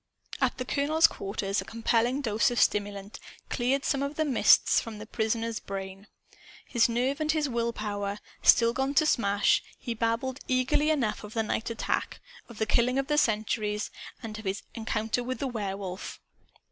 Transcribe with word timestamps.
At 0.41 0.57
the 0.57 0.65
colonel's 0.65 1.05
quarters, 1.05 1.61
a 1.61 1.63
compelling 1.63 2.21
dose 2.21 2.49
of 2.49 2.59
stimulant 2.59 3.19
cleared 3.51 3.85
some 3.85 4.01
of 4.01 4.15
the 4.15 4.25
mists 4.25 4.79
from 4.81 4.97
the 4.97 5.05
prisoner's 5.05 5.59
brain. 5.59 6.07
His 6.65 6.89
nerve 6.89 7.21
and 7.21 7.31
his 7.31 7.47
will 7.47 7.71
power 7.71 8.17
still 8.41 8.73
gone 8.73 8.95
to 8.95 9.05
smash, 9.05 9.61
he 9.77 9.93
babbled 9.93 10.39
eagerly 10.47 10.89
enough 10.89 11.23
of 11.23 11.35
the 11.35 11.43
night 11.43 11.69
attack, 11.69 12.19
of 12.49 12.57
the 12.57 12.65
killing 12.65 12.97
of 12.97 13.05
the 13.05 13.17
sentries 13.19 13.91
and 14.23 14.39
of 14.39 14.45
his 14.45 14.63
encounter 14.73 15.23
with 15.23 15.37
the 15.37 15.45
Werewolf. 15.47 16.19